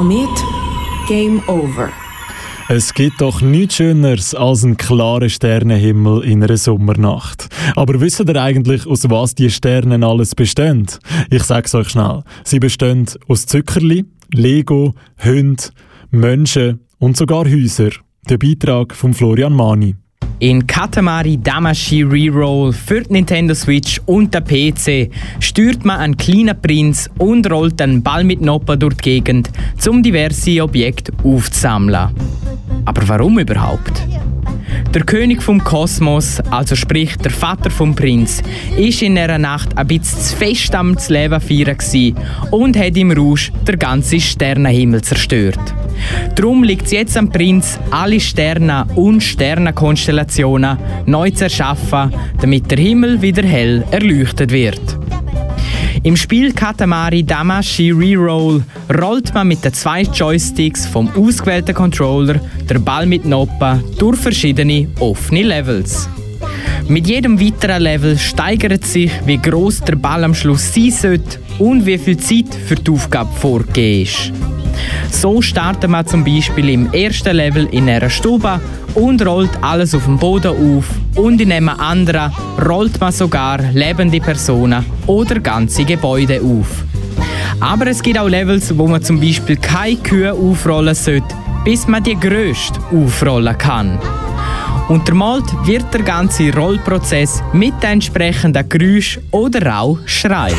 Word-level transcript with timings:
Komet 0.00 0.30
Game 1.08 1.42
Over. 1.46 1.90
Es 2.70 2.94
gibt 2.94 3.20
doch 3.20 3.42
nichts 3.42 3.74
Schöneres 3.74 4.34
als 4.34 4.64
einen 4.64 4.78
klaren 4.78 5.28
Sternenhimmel 5.28 6.24
in 6.24 6.42
einer 6.42 6.56
Sommernacht. 6.56 7.50
Aber 7.76 8.00
wisst 8.00 8.18
ihr 8.18 8.42
eigentlich, 8.42 8.86
aus 8.86 9.10
was 9.10 9.34
die 9.34 9.50
Sterne 9.50 10.06
alles 10.06 10.34
bestehen? 10.34 10.86
Ich 11.28 11.42
sag's 11.42 11.74
euch 11.74 11.90
schnell. 11.90 12.22
Sie 12.44 12.60
bestehen 12.60 13.04
aus 13.28 13.44
Zuckerli, 13.44 14.06
Lego, 14.32 14.94
Hunden, 15.22 15.68
Menschen 16.10 16.80
und 16.98 17.18
sogar 17.18 17.44
Häuser. 17.44 17.90
Der 18.26 18.38
Beitrag 18.38 18.94
von 18.94 19.12
Florian 19.12 19.52
Mani. 19.52 19.96
In 20.40 20.66
Katamari 20.66 21.36
Damashi 21.36 22.02
Reroll 22.02 22.72
für 22.72 23.02
die 23.02 23.12
Nintendo 23.12 23.54
Switch 23.54 24.00
und 24.06 24.32
den 24.32 24.42
PC 24.42 25.12
steuert 25.38 25.84
man 25.84 26.00
einen 26.00 26.16
kleinen 26.16 26.58
Prinz 26.58 27.10
und 27.18 27.50
rollt 27.50 27.82
einen 27.82 28.02
Ball 28.02 28.24
mit 28.24 28.40
Noppa 28.40 28.76
durch 28.76 28.94
die 28.94 29.02
Gegend, 29.02 29.50
um 29.86 30.02
diverse 30.02 30.62
Objekte 30.62 31.12
aufzusammeln. 31.22 32.08
Aber 32.86 33.06
warum 33.06 33.38
überhaupt? 33.38 34.02
Der 34.94 35.02
König 35.02 35.42
vom 35.42 35.62
Kosmos, 35.62 36.40
also 36.50 36.74
sprich 36.74 37.16
der 37.18 37.32
Vater 37.32 37.70
vom 37.70 37.94
Prinz, 37.94 38.42
ist 38.78 39.02
in 39.02 39.16
dieser 39.16 39.36
Nacht 39.36 39.76
ein 39.76 39.88
bisschen 39.88 40.22
zu 40.22 40.36
fest 40.36 40.74
am 40.74 40.96
Leben 41.08 41.38
feiern 41.38 42.16
und 42.50 42.78
hat 42.78 42.96
im 42.96 43.12
Rausch 43.12 43.52
den 43.68 43.78
ganzen 43.78 44.20
Sternenhimmel 44.20 45.02
zerstört. 45.02 45.74
Darum 46.34 46.62
liegt 46.62 46.86
es 46.86 46.92
jetzt 46.92 47.16
am 47.16 47.30
Prinz, 47.30 47.78
alle 47.90 48.20
Sterne 48.20 48.86
und 48.94 49.22
Sternenkonstellationen 49.22 50.78
neu 51.06 51.30
zu 51.30 51.44
erschaffen, 51.44 52.12
damit 52.40 52.70
der 52.70 52.78
Himmel 52.78 53.20
wieder 53.20 53.42
hell 53.42 53.84
erleuchtet 53.90 54.50
wird. 54.50 54.80
Im 56.02 56.16
Spiel 56.16 56.52
Katamari 56.52 57.22
Damashi 57.22 57.90
Reroll 57.90 58.62
rollt 58.98 59.34
man 59.34 59.48
mit 59.48 59.62
den 59.64 59.74
zwei 59.74 60.02
Joysticks 60.02 60.86
vom 60.86 61.10
ausgewählten 61.14 61.74
Controller 61.74 62.40
der 62.68 62.78
Ball 62.78 63.04
mit 63.04 63.26
Noppa 63.26 63.80
durch 63.98 64.16
verschiedene 64.16 64.88
offene 64.98 65.42
Levels. 65.42 66.08
Mit 66.88 67.06
jedem 67.06 67.38
weiteren 67.38 67.82
Level 67.82 68.18
steigert 68.18 68.84
sich, 68.84 69.12
wie 69.26 69.36
groß 69.36 69.82
der 69.82 69.96
Ball 69.96 70.24
am 70.24 70.34
Schluss 70.34 70.72
sein 70.74 70.90
sollte 70.90 71.38
und 71.58 71.84
wie 71.84 71.98
viel 71.98 72.16
Zeit 72.16 72.54
für 72.66 72.76
die 72.76 72.90
Aufgabe 72.90 73.30
vorgegeben 73.38 74.02
ist. 74.02 74.49
So 75.10 75.42
startet 75.42 75.90
man 75.90 76.06
zum 76.06 76.24
Beispiel 76.24 76.68
im 76.70 76.92
ersten 76.92 77.36
Level 77.36 77.66
in 77.70 77.88
einer 77.88 78.10
Stube 78.10 78.60
und 78.94 79.24
rollt 79.26 79.50
alles 79.60 79.94
auf 79.94 80.04
dem 80.04 80.18
Boden 80.18 80.48
auf 80.48 80.86
und 81.14 81.40
in 81.40 81.52
einem 81.52 81.68
anderen 81.68 82.32
rollt 82.66 83.00
man 83.00 83.12
sogar 83.12 83.60
lebende 83.72 84.20
Personen 84.20 84.84
oder 85.06 85.40
ganze 85.40 85.84
Gebäude 85.84 86.40
auf. 86.40 86.84
Aber 87.60 87.88
es 87.88 88.02
gibt 88.02 88.18
auch 88.18 88.28
Levels, 88.28 88.76
wo 88.76 88.86
man 88.86 89.02
zum 89.02 89.20
Beispiel 89.20 89.56
keine 89.56 89.96
Kühe 89.96 90.32
aufrollen 90.32 90.94
sollte, 90.94 91.34
bis 91.64 91.86
man 91.86 92.02
die 92.02 92.18
grösste 92.18 92.80
aufrollen 92.90 93.58
kann. 93.58 93.98
Untermalt 94.88 95.44
wird 95.66 95.92
der 95.94 96.02
ganze 96.02 96.52
Rollprozess 96.52 97.42
mit 97.52 97.74
entsprechenden 97.82 98.68
Geräusch 98.68 99.20
oder 99.30 99.80
auch 99.80 99.98
Schrei. 100.04 100.52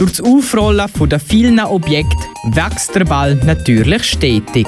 Durch 0.00 0.12
das 0.12 0.22
Aufrollen 0.22 0.88
der 1.10 1.20
vielen 1.20 1.60
Objekte 1.60 2.16
wächst 2.54 2.94
der 2.94 3.04
Ball 3.04 3.34
natürlich 3.44 4.02
stetig. 4.04 4.66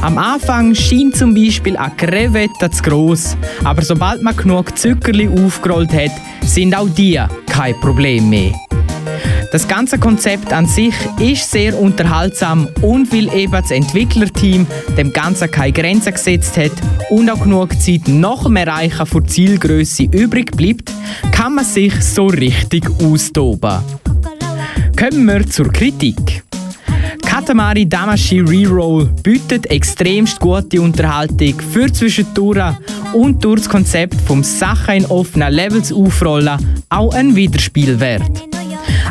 Am 0.00 0.16
Anfang 0.16 0.76
scheint 0.76 1.16
zum 1.16 1.34
Beispiel 1.34 1.76
eine 1.76 1.92
Krevette 1.96 2.70
zu 2.70 2.82
gross, 2.84 3.36
aber 3.64 3.82
sobald 3.82 4.22
man 4.22 4.36
genug 4.36 4.78
Zuckerli 4.78 5.28
aufgerollt 5.28 5.92
hat, 5.92 6.12
sind 6.44 6.72
auch 6.72 6.88
die 6.88 7.20
kein 7.48 7.80
Problem 7.80 8.30
mehr. 8.30 8.52
Das 9.50 9.66
ganze 9.66 9.98
Konzept 9.98 10.52
an 10.52 10.66
sich 10.66 10.94
ist 11.18 11.50
sehr 11.50 11.76
unterhaltsam 11.76 12.68
und 12.80 13.12
weil 13.12 13.34
eben 13.34 13.50
das 13.50 13.72
Entwicklerteam 13.72 14.68
dem 14.96 15.12
Ganzen 15.12 15.50
keine 15.50 15.72
Grenzen 15.72 16.12
gesetzt 16.12 16.56
hat 16.56 16.72
und 17.10 17.28
auch 17.28 17.42
genug 17.42 17.80
Zeit 17.82 18.06
nach 18.06 18.44
dem 18.44 18.54
Erreichen 18.54 19.04
von 19.04 19.26
Zielgröße 19.26 20.04
übrig 20.04 20.52
bleibt, 20.52 20.92
kann 21.32 21.56
man 21.56 21.64
sich 21.64 22.00
so 22.04 22.28
richtig 22.28 22.88
austoben. 23.02 23.82
Kommen 24.96 25.26
wir 25.26 25.48
zur 25.48 25.70
Kritik. 25.72 26.44
Katamari 27.26 27.86
Damashi 27.86 28.40
Reroll 28.40 29.06
bietet 29.22 29.66
extremst 29.66 30.38
gute 30.38 30.80
Unterhaltung 30.80 31.54
für 31.72 31.92
zwischendurch 31.92 32.74
und 33.12 33.44
durch 33.44 33.62
das 33.62 33.68
Konzept 33.68 34.20
vom 34.20 34.42
Sachen 34.42 34.94
in 34.94 35.06
offenen 35.06 35.52
Levels 35.52 35.92
aufrollen 35.92 36.58
auch 36.88 37.12
ein 37.12 37.34
Wiederspielwert. 37.34 38.22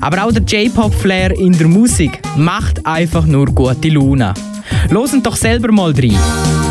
Aber 0.02 0.24
auch 0.24 0.32
der 0.32 0.44
J-Pop-Flair 0.44 1.38
in 1.38 1.58
der 1.58 1.68
Musik 1.68 2.20
macht 2.38 2.86
einfach 2.86 3.26
nur 3.26 3.46
gute 3.48 3.90
Laune. 3.90 4.34
Losen 4.90 5.22
doch 5.22 5.36
selber 5.36 5.72
mal 5.72 5.92
rein. 5.92 6.63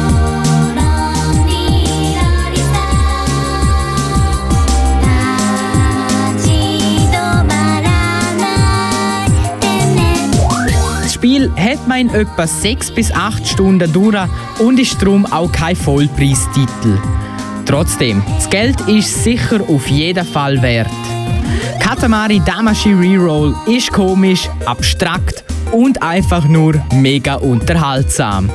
Spiel 11.23 11.53
hat 11.55 11.87
man 11.87 12.01
in 12.01 12.11
etwa 12.11 12.49
6 12.49 12.91
bis 12.91 13.13
8 13.13 13.47
Stunden 13.47 13.93
durch 13.93 14.29
und 14.59 14.81
ist 14.81 15.01
darum 15.01 15.25
auch 15.27 15.53
kein 15.53 15.77
Vollpreistitel. 15.77 16.99
Trotzdem, 17.65 18.25
das 18.27 18.51
Geld 18.51 18.81
ist 18.89 19.23
sicher 19.23 19.61
auf 19.61 19.87
jeden 19.87 20.27
Fall 20.27 20.61
wert. 20.61 20.91
Katamari 21.79 22.43
Damashi 22.45 22.93
Reroll 22.93 23.55
ist 23.69 23.93
komisch, 23.93 24.49
abstrakt 24.67 25.45
und 25.71 26.03
einfach 26.03 26.45
nur 26.49 26.75
mega 26.93 27.37
unterhaltsam. 27.37 28.51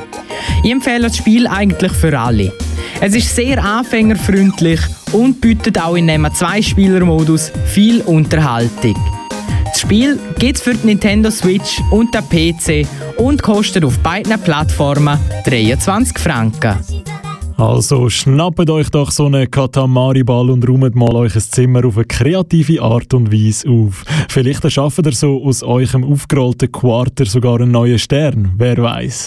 Ich 0.62 0.70
empfehle 0.70 1.04
das 1.04 1.16
Spiel 1.16 1.46
eigentlich 1.46 1.92
für 1.92 2.20
alle. 2.20 2.52
Es 3.00 3.14
ist 3.14 3.34
sehr 3.34 3.64
anfängerfreundlich 3.64 4.80
und 5.12 5.40
bietet 5.40 5.80
auch 5.80 5.96
in 5.96 6.10
einem 6.10 6.30
Zwei-Spieler-Modus 6.30 7.50
viel 7.64 8.02
Unterhaltung. 8.02 9.17
Das 9.78 9.86
Spiel 9.86 10.18
gibt 10.40 10.56
es 10.56 10.62
für 10.64 10.74
die 10.74 10.88
Nintendo 10.88 11.30
Switch 11.30 11.80
und 11.92 12.12
den 12.12 12.24
PC 12.28 12.84
und 13.16 13.40
kostet 13.40 13.84
auf 13.84 13.96
beiden 14.00 14.36
Plattformen 14.40 15.16
23 15.44 16.18
Franken. 16.18 16.74
Also 17.56 18.10
schnappt 18.10 18.68
euch 18.70 18.90
doch 18.90 19.12
so 19.12 19.26
einen 19.26 19.48
Katamari-Ball 19.48 20.50
und 20.50 20.68
räumt 20.68 20.96
mal 20.96 21.16
ein 21.16 21.30
Zimmer 21.30 21.84
auf 21.84 21.96
eine 21.96 22.06
kreative 22.06 22.82
Art 22.82 23.14
und 23.14 23.32
Weise 23.32 23.68
auf. 23.68 24.04
Vielleicht 24.28 24.64
erschafft 24.64 25.06
ihr 25.06 25.12
so 25.12 25.44
aus 25.44 25.62
eurem 25.62 26.02
aufgerollten 26.02 26.72
Quarter 26.72 27.26
sogar 27.26 27.60
einen 27.60 27.70
neuen 27.70 28.00
Stern, 28.00 28.54
wer 28.56 28.78
weiß. 28.78 29.26